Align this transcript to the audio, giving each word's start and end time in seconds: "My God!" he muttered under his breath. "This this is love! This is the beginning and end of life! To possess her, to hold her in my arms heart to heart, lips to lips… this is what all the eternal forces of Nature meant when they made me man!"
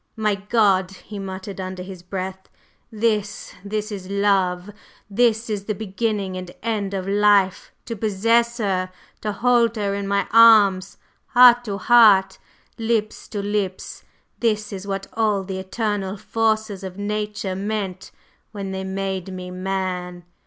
"My 0.15 0.33
God!" 0.33 0.89
he 1.03 1.19
muttered 1.19 1.61
under 1.61 1.83
his 1.83 2.01
breath. 2.01 2.49
"This 2.91 3.53
this 3.63 3.91
is 3.91 4.09
love! 4.09 4.71
This 5.11 5.47
is 5.47 5.65
the 5.65 5.75
beginning 5.75 6.35
and 6.37 6.49
end 6.63 6.95
of 6.95 7.07
life! 7.07 7.71
To 7.85 7.95
possess 7.95 8.57
her, 8.57 8.89
to 9.21 9.31
hold 9.31 9.75
her 9.75 9.93
in 9.93 10.07
my 10.07 10.27
arms 10.31 10.97
heart 11.27 11.63
to 11.65 11.77
heart, 11.77 12.39
lips 12.79 13.27
to 13.27 13.43
lips… 13.43 14.03
this 14.39 14.73
is 14.73 14.87
what 14.87 15.05
all 15.13 15.43
the 15.43 15.59
eternal 15.59 16.17
forces 16.17 16.83
of 16.83 16.97
Nature 16.97 17.53
meant 17.55 18.09
when 18.51 18.71
they 18.71 18.83
made 18.83 19.31
me 19.31 19.51
man!" 19.51 20.23